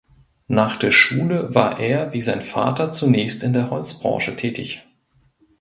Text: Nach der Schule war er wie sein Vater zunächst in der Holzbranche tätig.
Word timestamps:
Nach 0.47 0.77
der 0.77 0.89
Schule 0.89 1.53
war 1.53 1.79
er 1.79 2.11
wie 2.11 2.21
sein 2.21 2.41
Vater 2.41 2.89
zunächst 2.89 3.43
in 3.43 3.53
der 3.53 3.69
Holzbranche 3.69 4.35
tätig. 4.35 4.83